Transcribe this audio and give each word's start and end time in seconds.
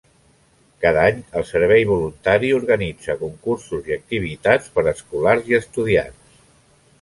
Cada 0.85 1.01
any 1.09 1.17
el 1.41 1.43
Servei 1.49 1.83
Voluntari 1.89 2.49
organitza 2.61 3.17
concursos 3.19 3.93
i 3.93 3.97
activitats 3.97 4.73
per 4.79 4.87
escolars 4.95 5.47
i 5.53 5.59
estudiants. 5.61 6.35